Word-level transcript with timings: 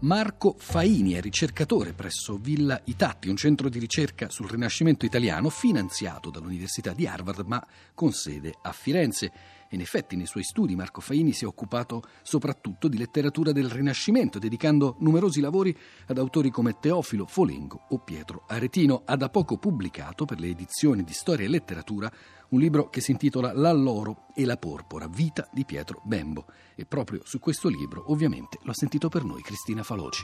Marco 0.00 0.54
Faini 0.58 1.14
è 1.14 1.22
ricercatore 1.22 1.94
presso 1.94 2.36
Villa 2.36 2.78
Itatti, 2.84 3.30
un 3.30 3.36
centro 3.36 3.70
di 3.70 3.78
ricerca 3.78 4.28
sul 4.28 4.50
Rinascimento 4.50 5.06
italiano 5.06 5.48
finanziato 5.48 6.28
dall'Università 6.28 6.92
di 6.92 7.06
Harvard 7.06 7.46
ma 7.46 7.66
con 7.94 8.12
sede 8.12 8.54
a 8.60 8.72
Firenze. 8.72 9.32
In 9.70 9.80
effetti 9.80 10.16
nei 10.16 10.26
suoi 10.26 10.44
studi 10.44 10.76
Marco 10.76 11.00
Faini 11.00 11.32
si 11.32 11.44
è 11.44 11.46
occupato 11.46 12.02
soprattutto 12.22 12.88
di 12.88 12.98
letteratura 12.98 13.52
del 13.52 13.68
Rinascimento, 13.68 14.38
dedicando 14.38 14.96
numerosi 15.00 15.40
lavori 15.40 15.76
ad 16.06 16.18
autori 16.18 16.50
come 16.50 16.78
Teofilo 16.78 17.26
Folengo 17.26 17.86
o 17.88 17.98
Pietro 17.98 18.44
Aretino. 18.46 19.02
Ha 19.04 19.16
da 19.16 19.28
poco 19.28 19.58
pubblicato 19.58 20.24
per 20.24 20.40
le 20.40 20.48
edizioni 20.48 21.02
di 21.02 21.12
Storia 21.12 21.46
e 21.46 21.48
Letteratura 21.48 22.12
un 22.50 22.60
libro 22.60 22.88
che 22.90 23.00
si 23.00 23.10
intitola 23.10 23.52
L'alloro 23.52 24.26
e 24.34 24.44
la 24.44 24.56
porpora, 24.56 25.08
vita 25.08 25.48
di 25.52 25.64
Pietro 25.64 26.00
Bembo. 26.04 26.46
E 26.74 26.86
proprio 26.86 27.22
su 27.24 27.38
questo 27.38 27.68
libro 27.68 28.10
ovviamente 28.12 28.58
lo 28.62 28.70
ha 28.70 28.74
sentito 28.74 29.08
per 29.08 29.24
noi 29.24 29.42
Cristina 29.42 29.82
Faloci. 29.82 30.22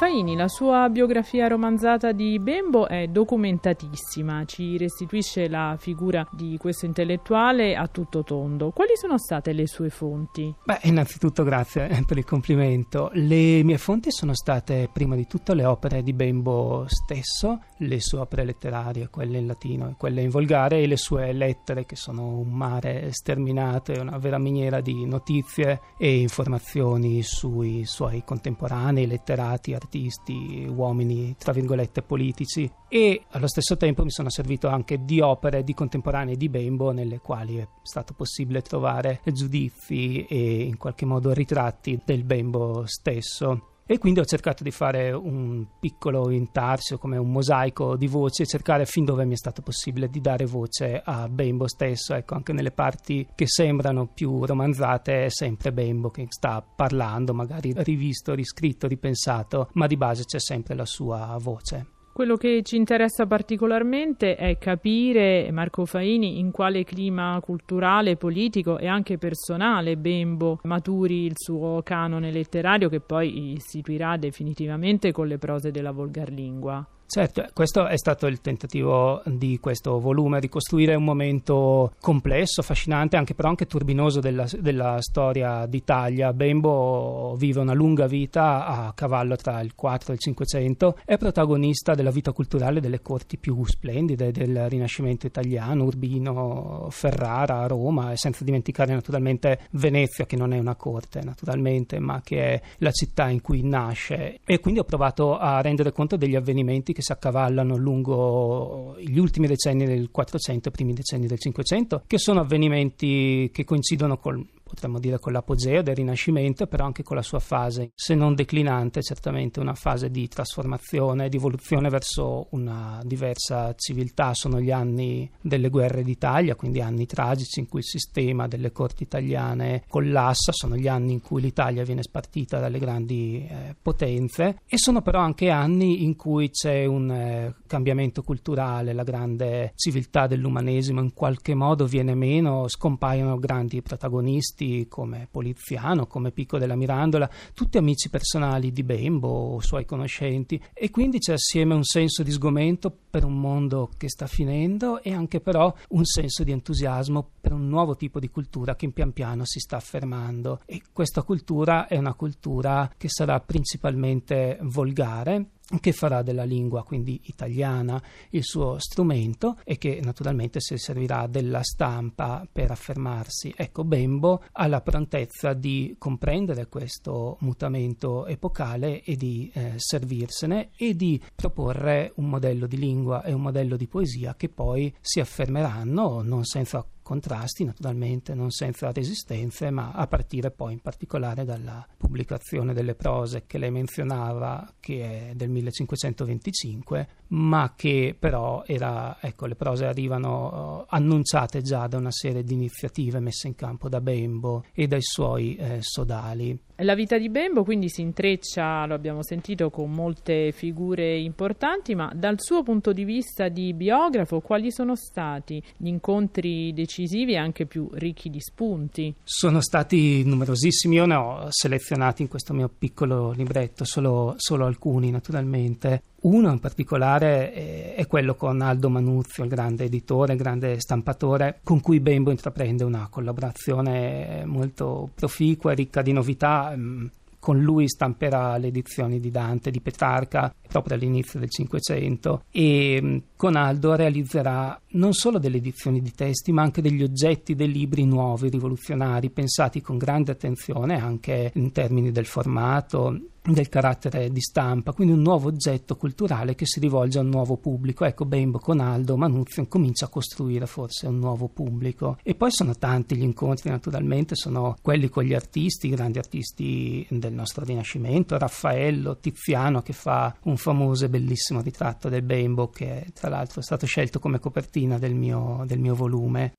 Faini, 0.00 0.34
la 0.34 0.48
sua 0.48 0.88
biografia 0.88 1.46
romanzata 1.46 2.12
di 2.12 2.38
Bembo 2.38 2.88
è 2.88 3.08
documentatissima, 3.08 4.46
ci 4.46 4.78
restituisce 4.78 5.46
la 5.46 5.76
figura 5.78 6.26
di 6.32 6.56
questo 6.56 6.86
intellettuale 6.86 7.76
a 7.76 7.86
tutto 7.86 8.22
tondo. 8.22 8.70
Quali 8.70 8.92
sono 8.94 9.18
state 9.18 9.52
le 9.52 9.66
sue 9.66 9.90
fonti? 9.90 10.54
Beh, 10.64 10.78
innanzitutto 10.84 11.42
grazie 11.42 12.02
per 12.06 12.16
il 12.16 12.24
complimento. 12.24 13.10
Le 13.12 13.62
mie 13.62 13.76
fonti 13.76 14.10
sono 14.10 14.32
state 14.32 14.88
prima 14.90 15.16
di 15.16 15.26
tutto 15.26 15.52
le 15.52 15.66
opere 15.66 16.02
di 16.02 16.14
Bembo 16.14 16.86
stesso, 16.88 17.64
le 17.76 18.00
sue 18.00 18.20
opere 18.20 18.46
letterarie, 18.46 19.10
quelle 19.10 19.36
in 19.36 19.46
latino 19.46 19.90
e 19.90 19.96
quelle 19.98 20.22
in 20.22 20.30
volgare, 20.30 20.78
e 20.78 20.86
le 20.86 20.96
sue 20.96 21.30
lettere 21.34 21.84
che 21.84 21.96
sono 21.96 22.38
un 22.38 22.48
mare 22.48 23.12
sterminato 23.12 23.92
e 23.92 24.00
una 24.00 24.16
vera 24.16 24.38
miniera 24.38 24.80
di 24.80 25.04
notizie 25.04 25.82
e 25.98 26.20
informazioni 26.20 27.22
sui 27.22 27.84
suoi 27.84 28.24
contemporanei, 28.24 29.06
letterati, 29.06 29.74
artisti 29.74 29.88
artisti, 29.90 30.64
uomini 30.68 31.34
tra 31.36 31.52
virgolette 31.52 32.02
politici. 32.02 32.70
E 32.88 33.24
allo 33.30 33.48
stesso 33.48 33.76
tempo 33.76 34.04
mi 34.04 34.10
sono 34.10 34.30
servito 34.30 34.68
anche 34.68 35.04
di 35.04 35.20
opere 35.20 35.64
di 35.64 35.74
contemporanei 35.74 36.36
di 36.36 36.48
Bembo 36.48 36.92
nelle 36.92 37.18
quali 37.18 37.56
è 37.56 37.66
stato 37.82 38.14
possibile 38.14 38.62
trovare 38.62 39.20
giudizi 39.24 40.24
e 40.26 40.62
in 40.62 40.76
qualche 40.76 41.04
modo 41.04 41.32
ritratti 41.32 42.00
del 42.04 42.22
Bembo 42.22 42.84
stesso 42.86 43.69
e 43.90 43.98
quindi 43.98 44.20
ho 44.20 44.24
cercato 44.24 44.62
di 44.62 44.70
fare 44.70 45.10
un 45.10 45.66
piccolo 45.80 46.30
intarsio 46.30 46.96
come 46.96 47.16
un 47.16 47.32
mosaico 47.32 47.96
di 47.96 48.06
voci 48.06 48.46
cercare 48.46 48.86
fin 48.86 49.04
dove 49.04 49.24
mi 49.24 49.32
è 49.32 49.36
stato 49.36 49.62
possibile 49.62 50.08
di 50.08 50.20
dare 50.20 50.46
voce 50.46 51.02
a 51.04 51.28
Bembo 51.28 51.66
stesso. 51.66 52.14
Ecco 52.14 52.36
anche 52.36 52.52
nelle 52.52 52.70
parti 52.70 53.26
che 53.34 53.48
sembrano 53.48 54.06
più 54.06 54.44
romanzate 54.44 55.24
è 55.24 55.28
sempre 55.28 55.72
Bembo 55.72 56.08
che 56.10 56.24
sta 56.28 56.62
parlando 56.62 57.34
magari 57.34 57.72
rivisto, 57.78 58.32
riscritto, 58.32 58.86
ripensato 58.86 59.70
ma 59.72 59.88
di 59.88 59.96
base 59.96 60.22
c'è 60.22 60.38
sempre 60.38 60.76
la 60.76 60.86
sua 60.86 61.36
voce 61.40 61.98
quello 62.20 62.36
che 62.36 62.60
ci 62.62 62.76
interessa 62.76 63.24
particolarmente 63.24 64.36
è 64.36 64.58
capire, 64.58 65.50
Marco 65.52 65.86
Faini, 65.86 66.38
in 66.38 66.50
quale 66.50 66.84
clima 66.84 67.40
culturale, 67.42 68.16
politico 68.16 68.76
e 68.76 68.86
anche 68.86 69.16
personale 69.16 69.96
Bembo 69.96 70.58
maturi 70.64 71.24
il 71.24 71.32
suo 71.34 71.80
canone 71.82 72.30
letterario 72.30 72.90
che 72.90 73.00
poi 73.00 73.52
istituirà 73.52 74.18
definitivamente 74.18 75.12
con 75.12 75.28
le 75.28 75.38
prose 75.38 75.70
della 75.70 75.92
volgarlingua. 75.92 76.86
Certo, 77.12 77.44
questo 77.52 77.88
è 77.88 77.98
stato 77.98 78.28
il 78.28 78.40
tentativo 78.40 79.20
di 79.24 79.58
questo 79.58 79.98
volume, 79.98 80.38
ricostruire 80.38 80.94
un 80.94 81.02
momento 81.02 81.92
complesso, 82.00 82.60
affascinante, 82.60 83.16
anche 83.16 83.34
però 83.34 83.48
anche 83.48 83.66
turbinoso 83.66 84.20
della, 84.20 84.46
della, 84.60 84.98
storia 85.00 85.66
d'Italia. 85.66 86.32
Bembo 86.32 87.34
vive 87.36 87.58
una 87.58 87.72
lunga 87.72 88.06
vita 88.06 88.64
a 88.64 88.92
cavallo 88.92 89.34
tra 89.34 89.60
il 89.60 89.74
4 89.74 90.12
e 90.12 90.14
il 90.14 90.20
500, 90.20 90.98
è 91.04 91.16
protagonista 91.16 91.94
della 91.94 92.12
vita 92.12 92.30
culturale 92.30 92.78
delle 92.80 93.02
corti 93.02 93.38
più 93.38 93.64
splendide 93.64 94.30
del 94.30 94.68
Rinascimento 94.68 95.26
italiano, 95.26 95.82
Urbino, 95.82 96.86
Ferrara, 96.90 97.66
Roma, 97.66 98.12
e 98.12 98.18
senza 98.18 98.44
dimenticare 98.44 98.92
naturalmente 98.92 99.62
Venezia, 99.72 100.26
che 100.26 100.36
non 100.36 100.52
è 100.52 100.60
una 100.60 100.76
corte 100.76 101.22
naturalmente, 101.24 101.98
ma 101.98 102.20
che 102.22 102.40
è 102.40 102.62
la 102.78 102.92
città 102.92 103.28
in 103.30 103.40
cui 103.40 103.64
nasce. 103.64 104.38
E 104.44 104.60
quindi 104.60 104.78
ho 104.78 104.84
provato 104.84 105.36
a 105.36 105.60
rendere 105.60 105.90
conto 105.90 106.14
degli 106.14 106.36
avvenimenti 106.36 106.92
che 106.92 106.98
si 107.00 107.12
accavallano 107.12 107.76
lungo 107.76 108.96
gli 108.98 109.18
ultimi 109.18 109.46
decenni 109.46 109.84
del 109.84 110.10
400 110.10 110.68
e 110.68 110.72
primi 110.72 110.92
decenni 110.92 111.26
del 111.26 111.38
500, 111.38 112.04
che 112.06 112.18
sono 112.18 112.40
avvenimenti 112.40 113.50
che 113.52 113.64
coincidono 113.64 114.18
col 114.18 114.44
potremmo 114.70 115.00
dire 115.00 115.18
con 115.18 115.32
l'apogeo 115.32 115.82
del 115.82 115.96
Rinascimento, 115.96 116.68
però 116.68 116.84
anche 116.84 117.02
con 117.02 117.16
la 117.16 117.22
sua 117.22 117.40
fase, 117.40 117.90
se 117.94 118.14
non 118.14 118.34
declinante, 118.36 119.02
certamente 119.02 119.58
una 119.58 119.74
fase 119.74 120.10
di 120.10 120.28
trasformazione, 120.28 121.28
di 121.28 121.36
evoluzione 121.36 121.88
verso 121.88 122.46
una 122.50 123.00
diversa 123.04 123.74
civiltà. 123.74 124.32
Sono 124.32 124.60
gli 124.60 124.70
anni 124.70 125.28
delle 125.40 125.68
guerre 125.68 126.04
d'Italia, 126.04 126.54
quindi 126.54 126.80
anni 126.80 127.06
tragici 127.06 127.58
in 127.58 127.68
cui 127.68 127.80
il 127.80 127.84
sistema 127.84 128.46
delle 128.46 128.70
corti 128.70 129.02
italiane 129.02 129.82
collassa, 129.88 130.52
sono 130.52 130.76
gli 130.76 130.86
anni 130.86 131.12
in 131.14 131.20
cui 131.20 131.40
l'Italia 131.40 131.82
viene 131.82 132.02
spartita 132.02 132.60
dalle 132.60 132.78
grandi 132.78 133.46
eh, 133.48 133.74
potenze 133.80 134.60
e 134.66 134.78
sono 134.78 135.02
però 135.02 135.20
anche 135.20 135.50
anni 135.50 136.04
in 136.04 136.14
cui 136.14 136.50
c'è 136.50 136.84
un 136.84 137.10
eh, 137.10 137.54
cambiamento 137.66 138.22
culturale, 138.22 138.92
la 138.92 139.02
grande 139.02 139.72
civiltà 139.74 140.26
dell'umanesimo 140.26 141.00
in 141.00 141.12
qualche 141.12 141.54
modo 141.54 141.86
viene 141.86 142.14
meno, 142.14 142.68
scompaiono 142.68 143.38
grandi 143.38 143.82
protagonisti 143.82 144.59
artisti 144.60 144.86
come 144.88 145.26
Poliziano, 145.30 146.06
come 146.06 146.30
Pico 146.30 146.58
della 146.58 146.76
Mirandola, 146.76 147.28
tutti 147.54 147.78
amici 147.78 148.10
personali 148.10 148.72
di 148.72 148.82
Bembo 148.82 149.28
o 149.28 149.60
suoi 149.60 149.84
conoscenti. 149.84 150.60
E 150.74 150.90
quindi 150.90 151.18
c'è 151.18 151.32
assieme 151.32 151.74
un 151.74 151.84
senso 151.84 152.22
di 152.22 152.30
sgomento 152.30 152.94
per 153.10 153.24
un 153.24 153.40
mondo 153.40 153.90
che 153.96 154.08
sta 154.08 154.26
finendo 154.26 155.02
e 155.02 155.12
anche 155.12 155.40
però 155.40 155.72
un 155.90 156.04
senso 156.04 156.44
di 156.44 156.52
entusiasmo 156.52 157.28
per 157.40 157.52
un 157.52 157.68
nuovo 157.68 157.96
tipo 157.96 158.20
di 158.20 158.28
cultura 158.28 158.76
che 158.76 158.88
pian 158.90 159.12
piano 159.12 159.44
si 159.44 159.58
sta 159.58 159.76
affermando. 159.76 160.60
E 160.66 160.82
questa 160.92 161.22
cultura 161.22 161.86
è 161.86 161.96
una 161.96 162.14
cultura 162.14 162.90
che 162.96 163.08
sarà 163.08 163.40
principalmente 163.40 164.58
volgare 164.62 165.46
che 165.78 165.92
farà 165.92 166.22
della 166.22 166.44
lingua, 166.44 166.82
quindi 166.82 167.20
italiana, 167.24 168.02
il 168.30 168.42
suo 168.42 168.78
strumento 168.78 169.58
e 169.64 169.78
che 169.78 170.00
naturalmente 170.02 170.60
si 170.60 170.76
servirà 170.76 171.26
della 171.26 171.62
stampa 171.62 172.46
per 172.50 172.70
affermarsi. 172.70 173.52
Ecco, 173.56 173.84
Bembo 173.84 174.42
ha 174.52 174.66
la 174.66 174.80
prontezza 174.80 175.52
di 175.52 175.94
comprendere 175.98 176.66
questo 176.66 177.36
mutamento 177.40 178.26
epocale 178.26 179.02
e 179.02 179.16
di 179.16 179.50
eh, 179.52 179.74
servirsene 179.76 180.70
e 180.76 180.96
di 180.96 181.20
proporre 181.34 182.12
un 182.16 182.28
modello 182.28 182.66
di 182.66 182.78
lingua 182.78 183.22
e 183.22 183.32
un 183.32 183.42
modello 183.42 183.76
di 183.76 183.86
poesia 183.86 184.34
che 184.34 184.48
poi 184.48 184.92
si 185.00 185.20
affermeranno 185.20 186.22
non 186.22 186.44
senza 186.44 186.84
contrasti 187.10 187.64
naturalmente, 187.64 188.34
non 188.34 188.52
senza 188.52 188.92
resistenze, 188.92 189.70
ma 189.70 189.90
a 189.90 190.06
partire 190.06 190.52
poi 190.52 190.74
in 190.74 190.78
particolare 190.80 191.44
dalla 191.44 191.84
pubblicazione 191.96 192.72
delle 192.72 192.94
prose 192.94 193.46
che 193.48 193.58
lei 193.58 193.72
menzionava, 193.72 194.74
che 194.78 195.30
è 195.30 195.34
del 195.34 195.48
1525, 195.48 197.08
ma 197.30 197.74
che 197.76 198.16
però 198.18 198.64
era, 198.66 199.18
ecco, 199.20 199.46
le 199.46 199.54
prose 199.54 199.86
arrivano 199.86 200.80
uh, 200.80 200.86
annunciate 200.88 201.62
già 201.62 201.86
da 201.86 201.96
una 201.96 202.10
serie 202.10 202.42
di 202.42 202.54
iniziative 202.54 203.20
messe 203.20 203.48
in 203.48 203.54
campo 203.54 203.88
da 203.88 204.00
Bembo 204.00 204.64
e 204.72 204.86
dai 204.86 205.02
suoi 205.02 205.56
eh, 205.56 205.78
sodali. 205.80 206.58
La 206.82 206.94
vita 206.94 207.18
di 207.18 207.28
Bembo 207.28 207.62
quindi 207.62 207.90
si 207.90 208.00
intreccia, 208.00 208.86
lo 208.86 208.94
abbiamo 208.94 209.22
sentito, 209.22 209.68
con 209.68 209.90
molte 209.90 210.50
figure 210.50 211.18
importanti, 211.18 211.94
ma 211.94 212.10
dal 212.14 212.40
suo 212.40 212.62
punto 212.62 212.92
di 212.92 213.04
vista 213.04 213.48
di 213.48 213.74
biografo, 213.74 214.40
quali 214.40 214.72
sono 214.72 214.96
stati 214.96 215.62
gli 215.76 215.88
incontri 215.88 216.72
decisivi 216.72 217.32
e 217.32 217.36
anche 217.36 217.66
più 217.66 217.90
ricchi 217.92 218.30
di 218.30 218.40
spunti? 218.40 219.14
Sono 219.22 219.60
stati 219.60 220.24
numerosissimi, 220.24 220.94
io 220.96 221.04
ne 221.04 221.14
ho 221.14 221.46
selezionati 221.50 222.22
in 222.22 222.28
questo 222.28 222.54
mio 222.54 222.70
piccolo 222.76 223.32
libretto, 223.32 223.84
solo, 223.84 224.34
solo 224.38 224.64
alcuni 224.64 225.10
naturalmente. 225.10 226.02
Uno 226.22 226.50
in 226.50 226.58
particolare 226.58 227.54
eh, 227.54 227.94
è 227.94 228.06
quello 228.06 228.34
con 228.34 228.60
Aldo 228.60 228.90
Manuzio, 228.90 229.44
il 229.44 229.48
grande 229.48 229.84
editore, 229.84 230.34
il 230.34 230.38
grande 230.38 230.78
stampatore, 230.78 231.60
con 231.62 231.80
cui 231.80 232.00
Bembo 232.00 232.30
intraprende 232.30 232.84
una 232.84 233.08
collaborazione 233.10 234.44
molto 234.44 235.10
proficua 235.14 235.72
e 235.72 235.76
ricca 235.76 236.02
di 236.02 236.12
novità. 236.12 236.74
Mm, 236.76 237.06
con 237.40 237.58
lui 237.58 237.88
stamperà 237.88 238.58
le 238.58 238.66
edizioni 238.66 239.18
di 239.18 239.30
Dante, 239.30 239.70
di 239.70 239.80
Petrarca, 239.80 240.54
proprio 240.68 240.94
all'inizio 240.94 241.40
del 241.40 241.48
Cinquecento, 241.48 242.44
e 242.50 243.00
mm, 243.02 243.16
con 243.34 243.56
Aldo 243.56 243.94
realizzerà 243.94 244.78
non 244.88 245.14
solo 245.14 245.38
delle 245.38 245.56
edizioni 245.56 246.02
di 246.02 246.12
testi, 246.12 246.52
ma 246.52 246.62
anche 246.62 246.82
degli 246.82 247.02
oggetti, 247.02 247.54
dei 247.54 247.72
libri 247.72 248.04
nuovi, 248.04 248.50
rivoluzionari, 248.50 249.30
pensati 249.30 249.80
con 249.80 249.96
grande 249.96 250.32
attenzione 250.32 251.00
anche 251.00 251.50
in 251.54 251.72
termini 251.72 252.12
del 252.12 252.26
formato, 252.26 253.18
del 253.42 253.68
carattere 253.68 254.30
di 254.30 254.40
stampa, 254.40 254.92
quindi 254.92 255.14
un 255.14 255.22
nuovo 255.22 255.48
oggetto 255.48 255.96
culturale 255.96 256.54
che 256.54 256.66
si 256.66 256.78
rivolge 256.80 257.18
a 257.18 257.22
un 257.22 257.28
nuovo 257.28 257.56
pubblico. 257.56 258.04
Ecco, 258.04 258.24
Bembo 258.24 258.58
con 258.58 258.80
Aldo 258.80 259.16
Manuzio 259.16 259.66
comincia 259.66 260.06
a 260.06 260.08
costruire 260.08 260.66
forse 260.66 261.06
un 261.06 261.18
nuovo 261.18 261.48
pubblico. 261.48 262.18
E 262.22 262.34
poi 262.34 262.50
sono 262.50 262.76
tanti 262.76 263.16
gli 263.16 263.22
incontri, 263.22 263.70
naturalmente, 263.70 264.34
sono 264.34 264.76
quelli 264.82 265.08
con 265.08 265.24
gli 265.24 265.34
artisti, 265.34 265.86
i 265.86 265.90
grandi 265.90 266.18
artisti 266.18 267.06
del 267.10 267.32
nostro 267.32 267.64
Rinascimento, 267.64 268.38
Raffaello, 268.38 269.18
Tiziano 269.18 269.82
che 269.82 269.92
fa 269.92 270.34
un 270.44 270.56
famoso 270.56 271.06
e 271.06 271.08
bellissimo 271.08 271.60
ritratto 271.60 272.08
del 272.08 272.22
Bembo 272.22 272.68
che 272.68 273.06
tra 273.14 273.28
l'altro 273.28 273.60
è 273.60 273.62
stato 273.62 273.86
scelto 273.86 274.18
come 274.18 274.38
copertina 274.38 274.98
del 274.98 275.14
mio, 275.14 275.64
del 275.66 275.78
mio 275.78 275.94
volume. 275.94 276.52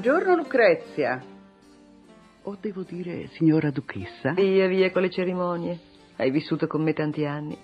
Buongiorno 0.00 0.36
Lucrezia. 0.36 1.20
O 2.42 2.56
devo 2.60 2.84
dire 2.84 3.26
signora 3.32 3.72
duchessa? 3.72 4.30
Via, 4.30 4.68
via 4.68 4.92
con 4.92 5.02
le 5.02 5.10
cerimonie. 5.10 5.76
Hai 6.14 6.30
vissuto 6.30 6.68
con 6.68 6.84
me 6.84 6.92
tanti 6.92 7.24
anni. 7.24 7.58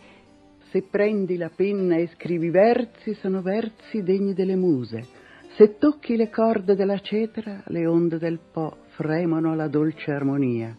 Se 0.71 0.83
prendi 0.83 1.37
la 1.37 1.49
penna 1.55 1.95
e 1.95 2.09
scrivi 2.09 2.51
versi, 2.51 3.15
sono 3.15 3.41
versi 3.41 4.03
degni 4.03 4.35
delle 4.35 4.57
muse. 4.57 5.07
Se 5.55 5.79
tocchi 5.79 6.17
le 6.17 6.29
corde 6.29 6.75
della 6.75 6.99
cetra, 6.99 7.63
le 7.67 7.87
onde 7.87 8.19
del 8.19 8.41
Po 8.53 8.79
fremono 8.97 9.53
alla 9.53 9.69
dolce 9.69 10.11
armonia. 10.11 10.77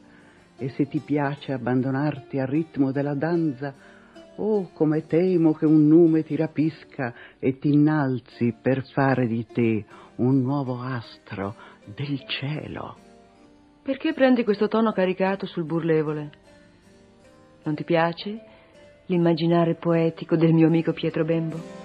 E 0.57 0.67
se 0.71 0.89
ti 0.89 0.99
piace 0.99 1.53
abbandonarti 1.53 2.37
al 2.37 2.47
ritmo 2.47 2.91
della 2.91 3.15
danza, 3.15 3.73
oh, 4.37 4.69
come 4.73 5.05
temo 5.05 5.53
che 5.53 5.65
un 5.65 5.87
nume 5.87 6.23
ti 6.23 6.35
rapisca 6.35 7.13
e 7.39 7.57
ti 7.57 7.73
innalzi 7.73 8.55
per 8.61 8.85
fare 8.91 9.27
di 9.27 9.45
te 9.45 9.85
un 10.17 10.41
nuovo 10.41 10.79
astro 10.79 11.55
del 11.85 12.23
cielo. 12.27 12.97
Perché 13.81 14.13
prendi 14.13 14.43
questo 14.43 14.67
tono 14.67 14.91
caricato 14.91 15.45
sul 15.45 15.65
burlevole? 15.65 16.29
Non 17.63 17.75
ti 17.75 17.83
piace 17.83 18.41
l'immaginare 19.07 19.75
poetico 19.75 20.35
del 20.35 20.53
mio 20.53 20.67
amico 20.67 20.91
Pietro 20.91 21.23
Bembo? 21.23 21.84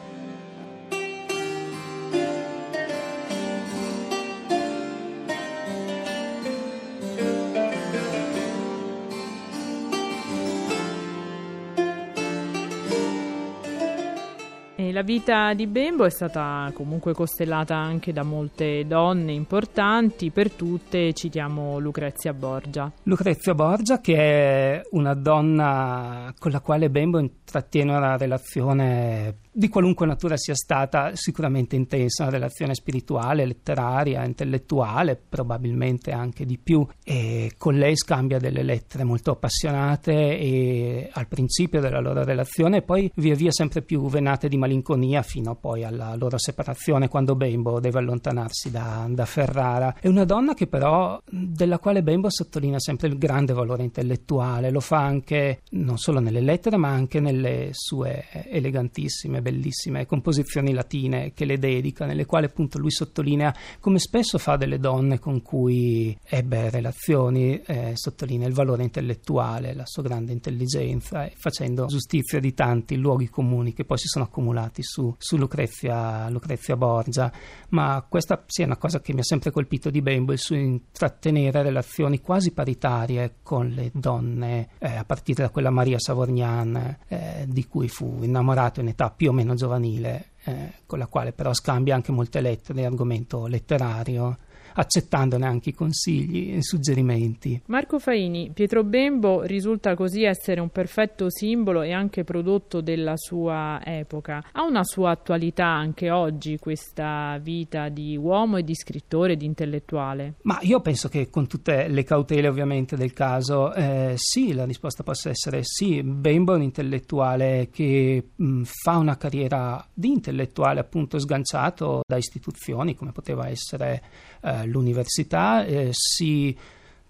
La 15.01 15.07
vita 15.07 15.55
di 15.55 15.67
Bembo 15.67 16.05
è 16.05 16.11
stata 16.11 16.71
comunque 16.75 17.15
costellata 17.15 17.75
anche 17.75 18.13
da 18.13 18.23
molte 18.23 18.85
donne 18.87 19.33
importanti, 19.33 20.31
per 20.31 20.51
tutte 20.51 21.15
citiamo 21.15 21.79
Lucrezia 21.79 22.35
Borgia. 22.35 22.93
Lucrezia 23.05 23.55
Borgia 23.55 23.99
che 24.01 24.15
è 24.15 24.83
una 24.91 25.15
donna 25.15 26.35
con 26.39 26.51
la 26.51 26.61
quale 26.61 26.91
Bembo 26.91 27.19
intrattiene 27.19 27.97
una 27.97 28.19
relazione 28.19 29.39
di 29.53 29.69
qualunque 29.69 30.07
natura 30.07 30.37
sia 30.37 30.55
stata 30.55 31.11
sicuramente 31.15 31.77
intensa, 31.77 32.23
una 32.23 32.33
relazione 32.33 32.75
spirituale, 32.75 33.45
letteraria, 33.45 34.25
intellettuale, 34.25 35.17
probabilmente 35.17 36.13
anche 36.13 36.45
di 36.45 36.57
più. 36.57 36.87
E 37.03 37.53
con 37.59 37.75
lei 37.75 37.97
scambia 37.97 38.39
delle 38.39 38.63
lettere 38.63 39.05
molto 39.05 39.33
appassionate 39.33 40.13
e 40.13 41.11
al 41.13 41.27
principio 41.27 41.81
della 41.81 42.01
loro 42.01 42.23
relazione, 42.23 42.83
poi 42.83 43.11
via 43.17 43.35
via 43.35 43.51
sempre 43.51 43.83
più 43.83 44.09
venate 44.09 44.49
di 44.49 44.57
malinconia 44.57 44.89
fino 45.23 45.55
poi 45.55 45.85
alla 45.85 46.15
loro 46.17 46.39
separazione 46.39 47.09
quando 47.09 47.35
Bembo 47.35 47.81
deve 47.81 47.99
allontanarsi 47.99 48.71
da, 48.71 49.07
da 49.09 49.25
Ferrara. 49.25 49.97
È 50.01 50.09
una 50.09 50.25
donna 50.25 50.55
che 50.55 50.67
però 50.67 51.21
della 51.29 51.79
quale 51.79 52.03
Bembo 52.03 52.29
sottolinea 52.31 52.79
sempre 52.79 53.09
il 53.09 53.19
grande 53.19 53.53
valore 53.53 53.83
intellettuale, 53.83 54.71
lo 54.71 54.81
fa 54.81 54.99
anche 54.99 55.63
non 55.71 55.99
solo 55.99 56.21
nelle 56.21 56.41
lettere 56.41 56.77
ma 56.77 56.89
anche 56.89 57.21
nelle 57.21 57.71
sue 57.73 58.27
elegantissime 58.49 59.43
bellissime 59.43 60.07
composizioni 60.07 60.73
latine 60.73 61.33
che 61.33 61.45
le 61.45 61.59
dedica, 61.59 62.07
nelle 62.07 62.27
quali 62.27 62.47
appunto 62.47 62.79
lui 62.79 62.91
sottolinea 62.91 63.55
come 63.81 63.99
spesso 63.99 64.39
fa 64.39 64.57
delle 64.57 64.79
donne 64.79 65.19
con 65.19 65.43
cui 65.43 66.17
ebbe 66.25 66.71
relazioni, 66.71 67.61
eh, 67.61 67.93
sottolinea 67.95 68.49
il 68.49 68.55
valore 68.55 68.83
intellettuale, 68.83 69.75
la 69.75 69.87
sua 69.87 70.03
grande 70.03 70.33
intelligenza 70.33 71.29
facendo 71.37 71.87
giustizia 71.87 72.41
di 72.41 72.55
tanti 72.55 72.97
luoghi 72.97 73.29
comuni 73.29 73.73
che 73.73 73.85
poi 73.85 73.99
si 73.99 74.07
sono 74.07 74.25
accumulati 74.25 74.80
su, 74.83 75.15
su 75.19 75.37
Lucrezia, 75.37 76.29
Lucrezia 76.29 76.77
Borgia. 76.77 77.33
Ma 77.71 78.05
questa 78.09 78.43
sì 78.47 78.63
è 78.63 78.65
una 78.65 78.77
cosa 78.77 79.01
che 79.01 79.13
mi 79.13 79.21
ha 79.21 79.25
sempre 79.25 79.51
colpito 79.51 79.91
di 79.91 80.03
Bembo, 80.03 80.33
il 80.33 80.39
suo 80.39 80.57
intrattenere 80.57 81.63
relazioni 81.63 82.21
quasi 82.21 82.53
paritarie 82.53 83.37
con 83.43 83.69
le 83.69 83.91
donne, 83.93 84.71
eh, 84.79 84.97
a 84.97 85.05
partire 85.05 85.45
da 85.45 85.51
quella 85.51 85.71
Maria 85.71 85.99
Savorgnan 85.99 86.99
eh, 87.09 87.45
di 87.49 87.67
cui 87.67 87.89
fu 87.89 88.19
innamorato 88.23 88.81
in 88.81 88.89
età 88.89 89.11
più 89.11 89.31
o 89.31 89.33
meno 89.33 89.55
giovanile, 89.55 90.31
eh, 90.45 90.73
con 90.87 90.99
la 90.99 91.07
quale 91.07 91.33
però 91.33 91.53
scambia 91.53 91.95
anche 91.95 92.13
molte 92.13 92.41
lettere 92.41 92.85
argomento 92.85 93.47
letterario 93.47 94.39
accettandone 94.75 95.47
anche 95.47 95.71
i 95.71 95.75
consigli 95.75 96.53
e 96.53 96.57
i 96.57 96.63
suggerimenti. 96.63 97.61
Marco 97.67 97.99
Faini, 97.99 98.51
Pietro 98.53 98.85
Bembo 98.85 99.43
risulta 99.43 99.95
così 99.95 100.23
essere 100.23 100.61
un 100.61 100.71
perfetto 100.71 101.31
simbolo 101.31 101.83
e 101.83 101.93
anche 101.93 102.25
prodotto 102.25 102.81
della 102.81 103.17
sua 103.17 103.81
epoca. 103.85 104.43
Ha 104.53 104.63
una 104.63 104.85
sua 104.85 105.11
attualità 105.11 105.67
anche 105.67 106.11
oggi 106.11 106.59
questa 106.59 107.39
vita 107.43 107.89
di 107.89 108.17
uomo 108.17 108.57
e 108.57 108.65
di 108.65 108.75
scrittore, 108.75 109.37
di 109.37 109.47
intellettuale? 109.47 110.35
Ma 110.43 110.59
io 110.63 110.81
penso 110.81 111.09
che 111.09 111.31
con 111.31 111.47
tutte 111.47 111.89
le 111.89 112.05
cautele 112.05 112.49
ovviamente 112.49 112.97
del 112.97 113.13
caso, 113.13 113.73
eh, 113.75 114.15
sì, 114.17 114.53
la 114.53 114.65
risposta 114.65 115.03
possa 115.03 115.31
essere 115.31 115.61
sì. 115.63 116.03
Bembo 116.03 116.53
è 116.53 116.57
un 116.57 116.63
intellettuale 116.63 117.69
che 117.71 118.31
mh, 118.35 118.63
fa 118.65 118.97
una 118.97 119.17
carriera 119.17 119.85
di 119.93 120.09
intellettuale 120.09 120.81
appunto 120.81 121.19
sganciato 121.19 122.03
da 122.07 122.17
istituzioni 122.17 122.95
come 122.95 123.13
poteva 123.13 123.49
essere 123.49 124.03
eh, 124.43 124.60
l'università, 124.65 125.65
eh, 125.65 125.89
si 125.93 126.57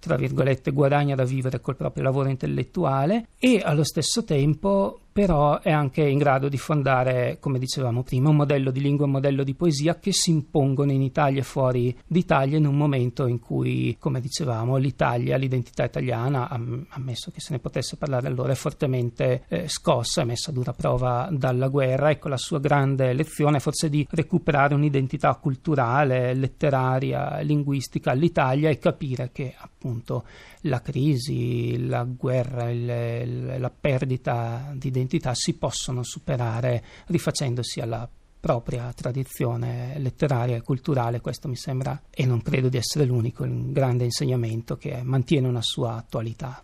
tra 0.01 0.17
virgolette 0.17 0.73
guadagna 0.73 1.15
da 1.15 1.25
vivere 1.25 1.61
col 1.61 1.77
proprio 1.77 2.03
lavoro 2.03 2.31
intellettuale 2.31 3.29
e 3.39 3.61
allo 3.63 3.85
stesso 3.85 4.25
tempo 4.25 5.01
però 5.13 5.61
è 5.61 5.71
anche 5.71 6.03
in 6.03 6.19
grado 6.19 6.49
di 6.49 6.57
fondare, 6.57 7.39
come 7.41 7.59
dicevamo 7.59 8.03
prima, 8.03 8.29
un 8.29 8.37
modello 8.37 8.71
di 8.71 8.81
lingua 8.81 9.05
e 9.05 9.07
un 9.07 9.15
modello 9.15 9.43
di 9.43 9.55
poesia 9.55 9.99
che 9.99 10.13
si 10.13 10.31
impongono 10.31 10.93
in 10.93 11.03
Italia 11.03 11.41
e 11.41 11.45
fuori 11.45 11.97
d'Italia 12.07 12.59
in 12.59 12.67
un 12.67 12.77
momento 12.77 13.27
in 13.27 13.41
cui, 13.41 13.97
come 13.99 14.21
dicevamo, 14.21 14.77
l'Italia, 14.77 15.37
l'identità 15.37 15.85
italiana, 15.85 16.49
ammesso 16.49 17.31
che 17.31 17.41
se 17.41 17.53
ne 17.53 17.59
potesse 17.59 17.97
parlare 17.97 18.29
allora, 18.29 18.53
è 18.53 18.57
fortemente 18.57 19.45
eh, 19.49 19.69
scossa, 19.69 20.23
è 20.23 20.25
messa 20.25 20.51
a 20.51 20.55
dura 20.55 20.73
prova 20.73 21.29
dalla 21.33 21.69
guerra. 21.69 22.11
Ecco 22.11 22.29
la 22.29 22.37
sua 22.37 22.61
grande 22.61 23.13
lezione 23.13 23.61
forse 23.61 23.89
di 23.89 24.07
recuperare 24.11 24.75
un'identità 24.75 25.35
culturale, 25.35 26.35
letteraria, 26.35 27.41
linguistica 27.41 28.13
all'Italia 28.13 28.71
e 28.71 28.79
capire 28.79 29.31
che 29.33 29.55
appunto 29.57 30.25
la 30.65 30.81
crisi, 30.81 31.87
la 31.87 32.05
guerra, 32.05 32.71
il, 32.71 33.57
la 33.59 33.71
perdita 33.71 34.73
di 34.75 34.91
identità 35.11 35.35
si 35.35 35.55
possono 35.55 36.05
superare 36.05 36.85
rifacendosi 37.07 37.81
alla 37.81 38.09
propria 38.39 38.93
tradizione 38.93 39.99
letteraria 39.99 40.57
e 40.57 40.63
culturale, 40.63 41.21
questo 41.21 41.49
mi 41.49 41.57
sembra, 41.57 42.01
e 42.09 42.25
non 42.25 42.41
credo 42.41 42.69
di 42.69 42.77
essere 42.79 43.05
l'unico, 43.05 43.43
un 43.43 43.73
grande 43.73 44.05
insegnamento 44.05 44.77
che 44.77 45.03
mantiene 45.03 45.49
una 45.49 45.63
sua 45.63 45.97
attualità. 45.97 46.63